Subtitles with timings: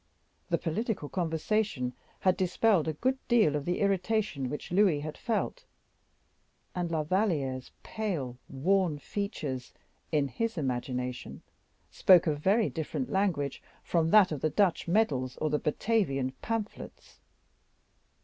[0.49, 5.63] The political conversation had dispelled a good deal of the irritation which Louis had felt,
[6.73, 9.73] and La Valliere's pale, worn features,
[10.11, 11.43] in his imagination,
[11.91, 17.19] spoke a very different language from that of the Dutch medals, or the Batavian pamphlets.